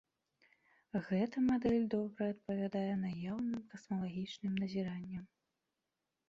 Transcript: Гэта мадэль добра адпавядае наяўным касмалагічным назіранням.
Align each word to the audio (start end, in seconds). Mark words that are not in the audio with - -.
Гэта 1.09 1.43
мадэль 1.49 1.85
добра 1.95 2.23
адпавядае 2.35 2.93
наяўным 3.03 3.61
касмалагічным 3.75 4.53
назіранням. 4.65 5.23